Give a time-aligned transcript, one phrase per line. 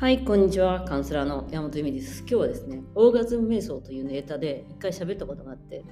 [0.00, 0.82] はい、こんにちは。
[0.86, 2.20] カウンセラーの山本由美です。
[2.20, 5.84] 今日はですね、オーガズム瞑想というネタで一回喋ったことがあって、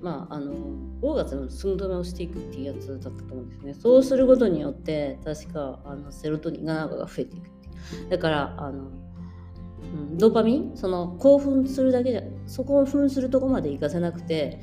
[0.00, 0.52] まあ、あの、
[1.00, 3.74] オーガズムの寸止めをしていくっていうやつだったと思うんですね。
[3.74, 8.08] そうすることによって、確か、あのセロトニンがなんかが増えていくっていう。
[8.08, 14.58] だから、あの、うん、ドーパミンその興奮するだけじゃ、そこを奮するとこまで行かせなくて、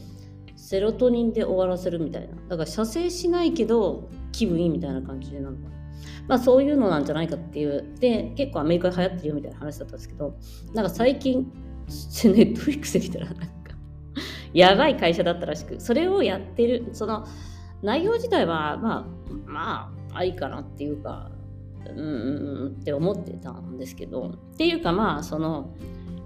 [0.57, 2.35] セロトニンで終わらせるみたいな。
[2.49, 5.82] だから、射精しないけど、気分いいみたいな感じでなのかな。
[6.27, 7.95] まあそういうのなんじゃないかっていう。
[7.99, 10.35] で、結構アメリカで流行ってるよみたいな話だったんですけど、
[10.73, 11.51] なんか最近、
[12.25, 13.43] ネットフリックスで見たら、なんか、
[14.53, 17.25] やばい会社だったらしく、それをやってる、その、
[17.81, 19.05] 内容自体は、まあ、
[19.45, 21.31] まあ、ありかなっていうか、
[21.85, 25.73] うんって思ってたんですけど、っていうかまあ、その、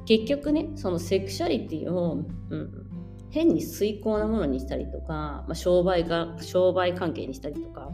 [0.05, 2.88] 結局ね、そのセクシャリティを、うん、
[3.30, 7.91] 変に遂行なものにしたりとか、まあ、商売が商売関係にしたりとか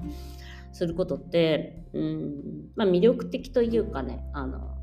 [0.74, 4.78] することって、うんまあ、魅力的というかねあの、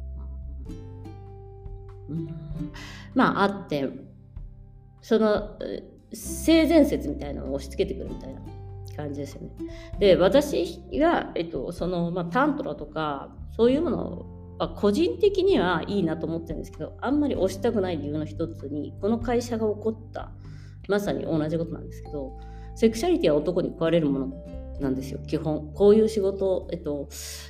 [2.09, 2.29] うん、
[3.15, 3.89] まああって
[5.03, 5.59] その
[6.13, 8.41] 性善説みたいなのを押し付けてくるみたいな
[8.97, 9.51] 感じですよね。
[9.99, 14.27] で私が、えっとそのまあ、タントラとかそういうもの
[14.59, 20.31] は個人的にはいいなと思ってるんですけどあんまり押したくない理由の一つにこの会社が起こった
[20.89, 22.39] まさに同じことなんですけど
[22.77, 25.21] セクシャリティは男に食われるものなんですよ。
[25.27, 27.09] 基本こういう仕事、えっと、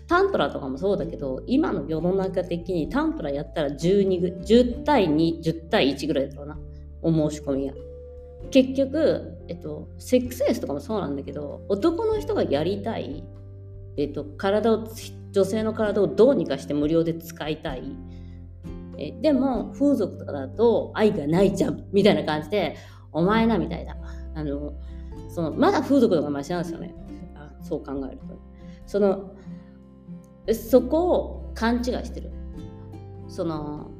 [0.09, 6.59] タントラとかもそうだけど今の世の中的にタントラやったら12 10対210対1ぐらいだろうな。
[7.03, 7.75] お申し込みが。
[8.50, 13.22] 結局、えっと、セックスレスとかもそうなんだけど男の人がやりたい、
[13.97, 14.89] えっと、体を
[15.31, 17.83] 女性の体をどうにかして無料で使いたい。
[18.98, 22.77] えでも風俗とかだと愛がないじゃんみたいな感じで
[23.12, 23.97] お前なみたいな。
[24.34, 24.75] あの
[25.28, 26.94] そのまだ風俗とかマシなんですよね。
[27.61, 28.39] そう考えると。
[28.86, 29.34] その
[30.53, 32.30] そこを勘違いしてる。
[33.28, 33.91] その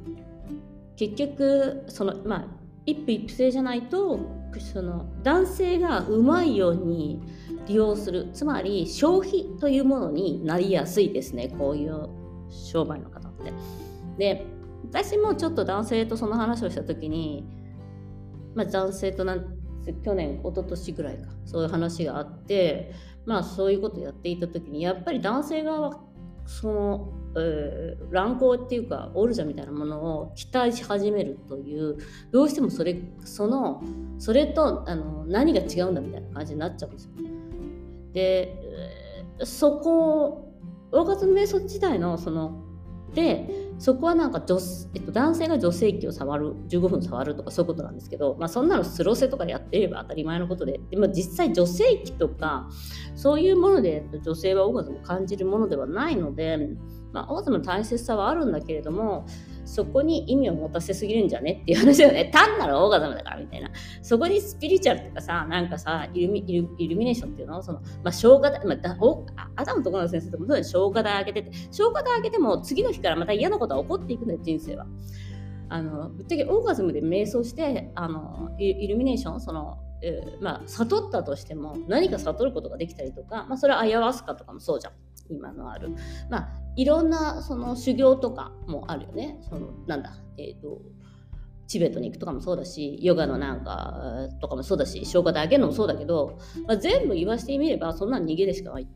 [0.95, 2.47] 結局そのまあ
[2.85, 4.19] 一夫一夫制じゃないと
[4.59, 7.21] その男性がうまいように
[7.67, 8.29] 利用する。
[8.33, 11.49] つまり消費というものになりやすいですね。
[11.57, 12.09] こういう
[12.49, 13.53] 商売の方って。
[14.17, 14.45] で
[14.83, 17.47] 私もちょっと男性とその話をした時に、
[18.55, 19.57] まあ、男性となん
[20.03, 21.29] 去年一昨年ぐらいか。
[21.45, 22.91] そういう話があって
[23.25, 25.99] まあそういうことをやっていた時にやっぱり男性側は
[26.45, 31.97] その、えー、乱行っていうかオルジャみたいなものを期待し始めるという
[32.31, 33.83] どうしてもそれその
[34.17, 37.11] それとあの何が違うんだみたいな感じになっちゃうんですよ。
[38.13, 38.57] で、
[39.43, 40.53] そこ
[40.91, 42.63] 大型瞑想自体のその
[43.13, 44.59] でそこはなんか女、
[44.93, 50.79] えっと、男性が女性器を触る15分触るとかそういうことなんですけど、まあ、そんなのスロセとかでやってれば当たり前のことで。
[50.91, 52.69] でも実際女性器とか
[53.15, 56.59] そういうもので女性はオーガズムを感じるものではないので、
[57.11, 59.25] まあ、オーガズムの大切さはあるんだけれども
[59.71, 62.25] そこに意味を持たせすぎるんじゃねっていう話だよね。
[62.33, 63.71] 単なるオーガズムだからみたいな。
[64.01, 67.63] そこにスピリチュアルとかさ、なんかさ、イルミイルミネーションっていうの？
[67.63, 74.85] その、まあ、消化台、まあ、だおアダムとこの先生ともそうに消化台開けてて、消化台開けても次の日からまた嫌なことは起こっていくんだよ、人生は。
[75.69, 79.77] あの、ぶっちゃけオーガズムで瞑想して、あの、イルミネーション、その、
[80.41, 84.93] まあ、悟ったとしても何か悟ることができたりとか、まあ、それはアヤワスカとかもそうじゃん
[85.31, 85.89] 今のある、
[86.29, 90.81] まあ、いろんなその修行とかもあるよねそのなんだえっ、ー、と
[91.67, 96.37] チベットに行くとかもそうだしヨガのなんかとかもそうだし消化であげるのもそうだけど、
[96.67, 98.87] まあ、全部言わしてみればそんな逃げでしかない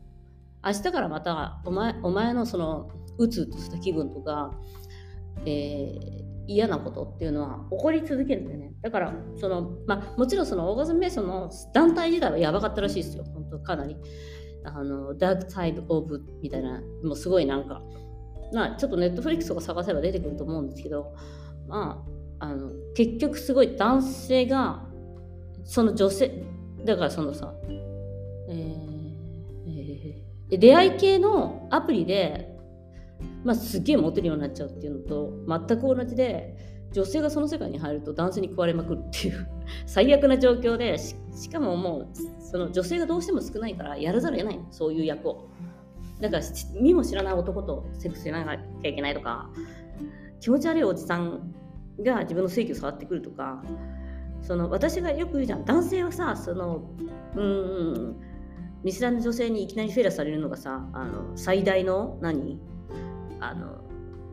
[0.64, 4.52] 明日からまたお前お前のそのうつうとした気分とか、
[5.46, 8.72] えー、嫌なことっていうのは起こり続けるんだよね。
[8.82, 13.24] だから、その、まあ、もちろんそのオーガズムメイソンの団体自体はやばかったらしいですよ。
[13.24, 13.96] 本当かなり。
[14.66, 17.82] あの、ダークサイドオブみたいな、もうすごいなんか、
[18.52, 21.14] まあ、ちょっとネットフリックスとか探せば出てくると思うんですけど、
[21.68, 22.04] ま
[22.38, 24.84] あ、あの、結局すごい男性が、
[25.64, 26.44] その女性、
[26.84, 27.54] だからそのさ、
[28.48, 28.96] えー
[29.68, 32.56] えー、出会い系のアプリで
[33.44, 35.32] まあ、すげえモテるようになっちゃうっていうのと
[35.68, 39.46] 全く同じで女性がその世界に入ると男性に食われまくるっていう
[39.86, 41.14] 最悪な状況でし
[41.50, 42.06] かももう
[42.40, 45.48] その女性がどうしても少ないからやらざるを得ないそういう役を。
[46.20, 46.42] だから
[46.80, 48.42] 見も知らない男とセックスしな
[48.82, 49.50] きゃいけないとか
[50.40, 51.52] 気持ち悪いおじさん
[52.00, 53.62] が自分の性器を触ってくるとか
[54.40, 55.64] その私がよく言うじゃん。
[55.64, 56.88] 男性はさその
[57.34, 58.16] うん
[58.82, 62.58] 見知らぬ女性にいきなりフェラされるのがさあの最大の何？
[63.40, 63.80] あの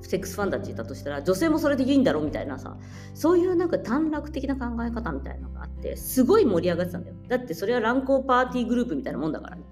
[0.05, 2.77] セックスファンたちいたとしたら女性もそれでいいんだろうみたいなさ
[3.13, 7.15] そういうなんか短絡的な考え方みたいなのがあってすごい盛り上がってたんだよ。
[7.27, 9.63] だってそれは乱交パーティーグループみたいなもんだからね。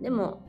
[0.00, 0.42] でも、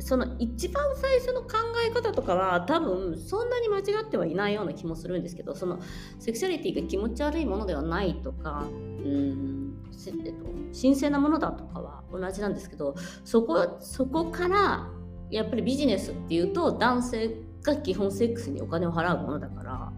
[0.00, 1.48] その一番最初の考
[1.86, 5.78] え方とかは多分そんなに間違ってはいないような気もするんですけどその
[6.18, 9.60] セクシャリティが気持ち悪いものではないとかうん
[10.06, 10.46] えっと、
[10.80, 12.94] 神聖なものだとかは同じなんですけど
[13.24, 14.88] そこそこから
[15.30, 19.92] やっぱりビジネスっていうと男性が基本セックスにお金を払うものだから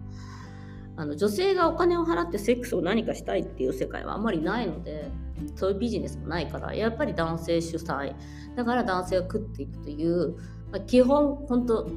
[0.95, 5.09] あの女性がお金を払ってセックスを何かしたいっていう世界はあんまりないので
[5.55, 8.13] そういうビジネスもないからやっぱり男性主催
[8.55, 10.35] だから男性が食っていくという、
[10.71, 11.89] まあ、基本本当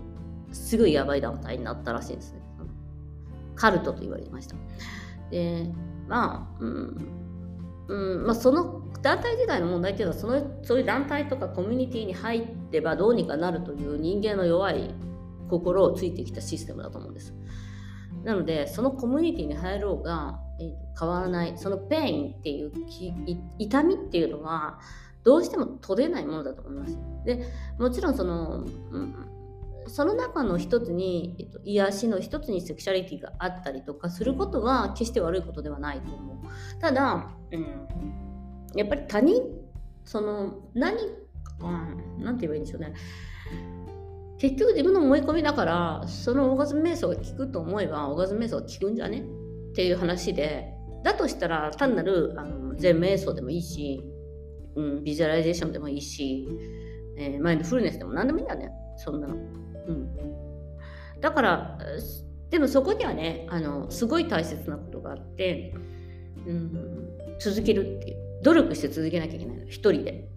[0.53, 2.41] すごいやばい団体になったらしいんですね。
[3.55, 4.57] カルトと言われました。
[5.31, 5.71] で
[6.09, 7.27] まあうん
[7.89, 14.93] うんまあ、その団体自体の問題っていうのはそのそういう団体とかコミュニティに入ってばどうにかなるという人間の弱い
[15.49, 17.35] 心をついてきたシステムだと思うんです。
[18.25, 22.73] なのでそのコミュニティに入ろうが、えー、変わらないその pain っていう
[23.59, 24.81] 痛みっていうのは
[25.23, 26.99] どうしても取れないものだと思います。
[27.25, 27.47] で
[27.79, 29.15] もちろんその、うん、
[29.89, 36.81] その中の一つに、えっと、癒しの一つにセクシャリティがあったりとかすることは決して悪いことではないと思う。
[36.81, 37.67] ただ、うん、
[38.75, 39.43] やっぱり他人
[40.05, 40.97] その何
[41.61, 42.95] う、んて言えばいいんでしょうね。
[44.39, 49.21] 結局自分の思い込みだからそのオーガズム瞑想が効くと思えばオーガズム瞑想が効くんじゃね？
[49.21, 49.23] っ
[49.75, 50.73] ていう話で
[51.03, 54.03] だとしたら単なるあの禅瞑想でもいいし、
[54.75, 56.49] うん、ビジュアライゼーションでもいいし、
[57.19, 58.71] えー、マインドフルネスでも何でもいいんだね。
[58.97, 59.35] そんなの。
[59.35, 60.09] うん、
[61.21, 61.79] だから
[62.51, 65.75] でもそこにはねあのすごい大切なことがあって、
[66.47, 68.17] うん、続けるっていう。
[68.43, 69.65] 努力して続けなきゃいけないの。
[69.65, 70.29] 一人で。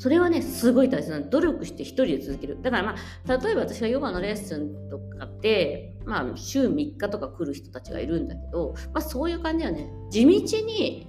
[0.00, 2.62] それはね、すごい大切な努力して一人で続ける。
[2.62, 10.30] だからまあ、例えば私がヨガのレッスンとかって、まあ、週3日とか来る人たちがいるんだけど、まあ、そういう感じはね、地道
[10.64, 11.06] に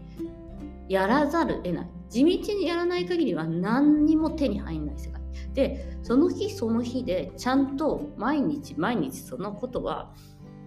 [0.89, 1.89] やらざる得ない。
[2.09, 5.21] 地道にやらない限りは何にも手に入んない世界。
[5.53, 10.11] で、その日その日でちゃんと毎日毎日そのことは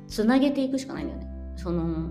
[0.09, 1.27] つなげていくしかないんだよね。
[1.57, 2.11] その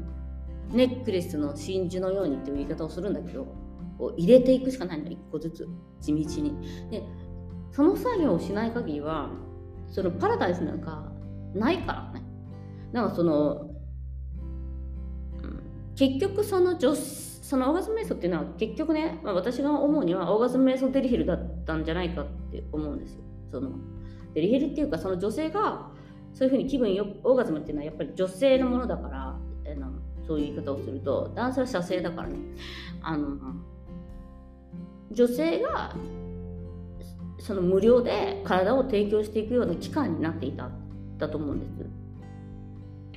[0.69, 3.62] ネックレスの真珠のようにっていう言い方をするんだけど、
[3.99, 5.67] を入れていくしかないの1個ずつ
[5.99, 6.89] 地道に。
[6.89, 7.03] で
[7.71, 9.29] その作業をしない限りは
[9.87, 11.11] そのパラダイスなんか
[11.53, 12.25] ないからね。
[12.91, 13.69] だからその、
[15.41, 15.63] うん、
[15.95, 23.19] 結局その女そのオーガズム瞑想っていうのは結局ね、まあ、私が思うにはオーガズム瞑想デリヘルだったんじゃないかって思うんですよ。
[23.51, 23.71] その
[24.33, 25.91] デリヘルっていうかその女性が
[26.33, 29.91] そういうふうに気分よオーガズムっていうのはやっぱり女性のものだから、えの
[30.25, 32.37] そういう言い方をすると男性は射精だからね。
[33.01, 33.37] あの
[35.13, 35.95] 女性が
[37.39, 40.69] その無料で体を提供していくような機関になっていた
[41.17, 42.03] だと思うんです。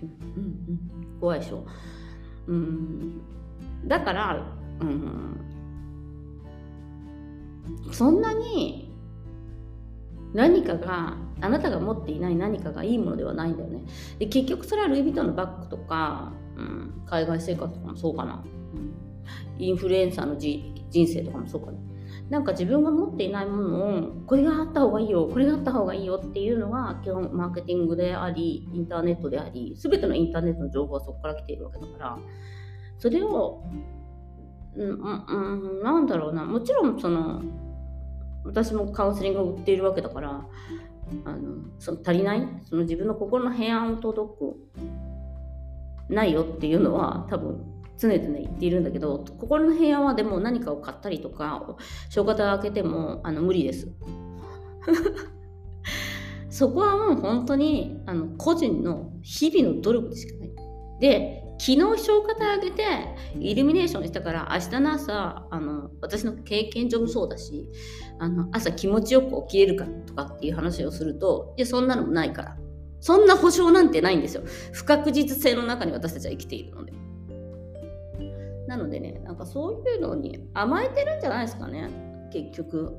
[0.02, 1.64] うんうん、怖いでしょ。
[2.46, 3.20] うん、
[3.87, 4.46] だから、
[4.81, 5.40] うん、
[7.93, 8.92] そんなに
[10.34, 13.84] 何かがあなたが持っていない何かがいいものではないんだよね。
[14.19, 18.44] で結局それはルイ・ヴィトンのバッグとか、うん、海外生活とかもそうかな。
[19.58, 20.62] インフルエンサーの人
[20.93, 21.78] 生とかもそうかな。
[22.28, 32.19] なんか自分が持っていないものをこれがあった方がいいよこれがあった方がいいよっていうのが基本マーケティングでありインターネットであり全てのインターネットの情報はそこから来ているわけだから。
[32.99, 33.62] それを、
[34.75, 36.44] うん、うん、なんだろうな。
[36.44, 37.42] もちろんその
[38.45, 40.47] 私もカウンセリングを売っているわけだから
[41.25, 42.49] あのその足りない？
[42.64, 44.56] その自分の心の平安を届く
[46.09, 47.64] ないよっていうのは多分
[47.98, 51.76] 常々言っているんだけど心の平安はでも何かを買ったりとか
[52.10, 53.88] 正月開けてもあの無理です。
[56.50, 60.50] そこはもう本当にあの個人の日々の努力でしかない。
[61.00, 62.82] で昨日正月あげて
[63.38, 67.70] イルミネーションしたから明日の朝あの私の経験上もそうだし
[68.18, 72.56] あの朝気持ちよく起きれるかとかっていう話をするといやそんなのもないから。
[73.00, 74.42] そんな保証なんてないんですよ。
[74.72, 76.92] 不確実性の中に私たちは生きているので。
[78.66, 81.90] なのでね、なんかそういうのに甘えてるんじゃないですかね、
[82.32, 82.94] 結局。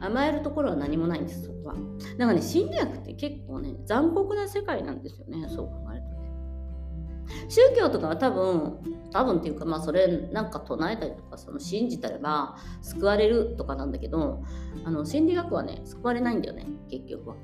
[0.00, 1.74] 甘えるところは何もないんです、そこは。
[2.18, 6.22] だかね、心理学って結構ね、残酷な世界なんですよね、そう考えるとね。
[7.48, 8.78] 宗教とかは多分、
[9.10, 14.42] 多分っていうか、まあそれなんか唱えたりとか、その信じたれば救われるとかなんだけど、
[14.84, 17.36] あの心理学はね、救われないんだよね、結局は。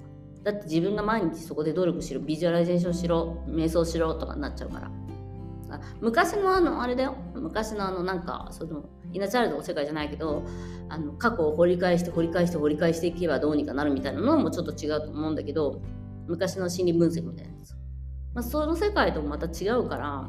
[0.45, 4.91] だって自分が毎日そこで努力しろ、ビジュアライゼーションしろ、瞑想しろとかになっちゃうから。
[5.71, 7.17] あ昔のあのあれだよ。
[7.35, 10.45] 昔のあのなんかそのインナーチャイルドの世界じゃないけど
[10.89, 15.81] あの過去を掘り返して掘り返して掘り返していけばどうにかなるみたいなのもちょっと違うと思うんだけど
[16.27, 17.73] 昔の心理分析みたいなやつ、
[18.35, 20.29] まあ、その世界ともまた違うから、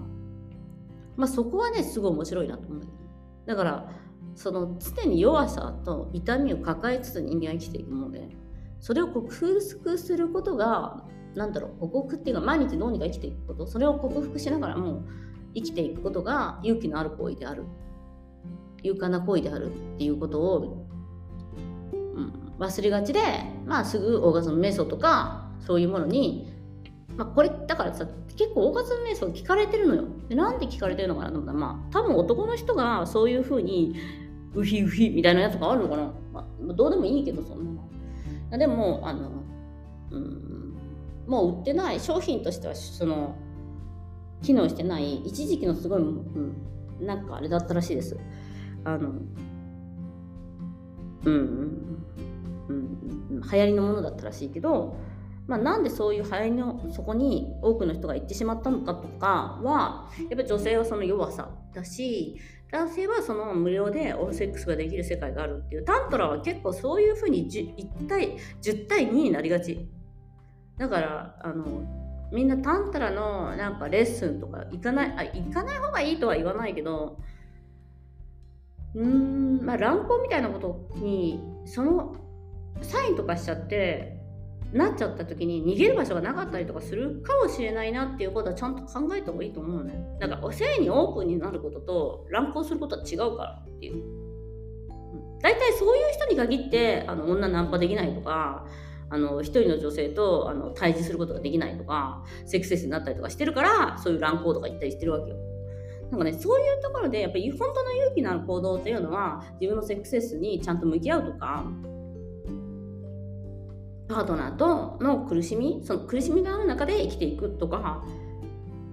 [1.17, 2.99] まあ、そこはねすごい面白いなと思うんだけど。
[3.45, 3.89] だから
[4.35, 8.29] その常に弱さと痛みを抱えつつ人間は生きていくもので
[8.79, 11.03] それを克服することが
[11.35, 15.05] なんだろう克服っていうか毎日どうにか生きていくことそれを克服しながらもう
[15.53, 17.65] 生きていくことが勇気のある行為である。
[18.83, 20.87] 勇敢な行為であるっていうことを、
[21.91, 23.19] うん、忘れがちで、
[23.65, 26.47] まあ、すぐオーガズム瞑想とかそういうものに、
[27.15, 30.05] まあ、これだからさ結構オーガズム瞑想聞かれてるのよ。
[30.29, 33.95] でなんで聞かれてるのかなと思ったらまあ多分男の人がそういうふうに
[34.53, 37.81] ウヒウヒみたいなやつがあるのかな、まあ、どうでもいいけどそんな
[38.51, 38.57] の。
[38.57, 39.29] でもあの
[40.11, 40.75] うん
[41.27, 43.35] もう売ってない商品としてはその
[44.41, 46.55] 機能してない一時期のすごい、うん、
[47.01, 48.17] なんかあれだったらしいです。
[48.83, 49.09] あの
[51.25, 51.33] うん
[52.69, 52.89] うん
[53.29, 54.95] うん、流行りのものだったらしいけど、
[55.47, 62.37] まあ、なんでそういう流行りのそこに多くの人が行ってしまったのかとかはやっぱり女性はその弱さだし
[62.71, 69.89] 男性はその無料でオールセックスができる世界があるっていうタントラは結構そういうふうに 1, 対10対2になりがち。
[70.77, 71.65] だからあの
[72.31, 77.17] みんなタンタラのなんかレッスンとか行かないあ行かない方がいいとは言わないけど
[78.95, 82.15] うーんまあ乱行みたいなことにその
[82.81, 84.19] サインとかしちゃって
[84.71, 89.99] なっちゃった時に逃げる場所がなかったりとかするかもしれないなっていうことはちゃんと考えた方がいいと思うね。
[90.19, 94.03] だから性にオープンになることと乱行することは違うからっていう。
[95.41, 98.67] 大体そういう人に限ってあの女ナンパできないとか
[99.09, 105.37] あの一人の女性とあの対峙することができないとかセックスレスになったりとかしてるからそういう乱行とか言ったりしてるわけよ。
[106.11, 111.65] なんかね、そういうところで、やっぱり本当の勇気のある行動っていうのは、自分のセックスレスにちゃんと向き合うとか、
[114.07, 118.03] パートナーとの苦しみ、その苦しみがある中で生きていくとか、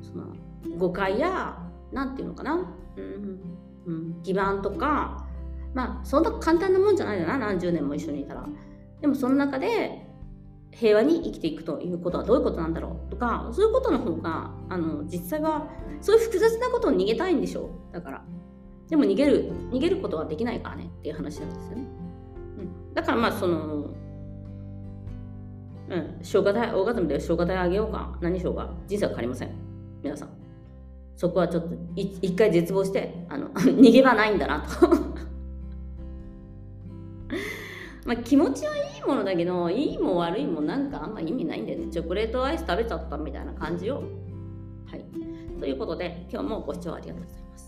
[0.03, 0.27] その
[0.77, 1.57] 誤解や、
[1.91, 2.55] なんていうのかな、
[2.97, 3.41] うん、
[3.87, 5.27] うん、基盤とか、
[5.73, 8.47] まあ、そんな簡単なもんじゃないよな、何十年も一緒にいたら。
[9.01, 10.06] でも、その中で、
[10.79, 15.67] 平和に生きていくということはどういうことなんだろうとかそういうことの方があの実際は
[16.03, 17.95] そういう複雑なことを逃げたいんでしょう。
[17.95, 18.23] だから。
[18.89, 21.85] でも逃げる逃げることはできないからねっていう話なんですよね、
[22.59, 23.91] うん、だからまあその
[25.89, 26.19] うん。
[26.23, 28.17] 消化体オーガズムで消化体あげようか。
[28.21, 29.51] 何しようか人生は変わりません。
[30.03, 30.29] 皆さん。
[31.17, 34.89] そこはちょっと一回絶望してあの 逃げ場ないんだなと。
[38.07, 41.89] まあ、気持ちはいいものだけどいいも悪いもなんかあんま意味ないんだよね。
[41.91, 43.97] チョコレートアイス食べちゃったみたいな感じを。
[44.87, 45.05] はい。
[45.59, 47.66] ということで今日もご視聴ありがとうございます。